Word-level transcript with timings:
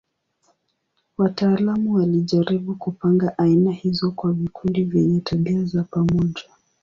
Wataalamu 1.17 1.93
walijaribu 1.93 2.75
kupanga 2.75 3.37
aina 3.37 3.71
hizo 3.71 4.11
kwa 4.11 4.33
vikundi 4.33 4.83
vyenye 4.83 5.21
tabia 5.21 5.63
za 5.63 5.83
pamoja. 5.83 6.43